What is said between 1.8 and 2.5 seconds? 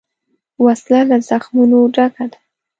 ډکه ده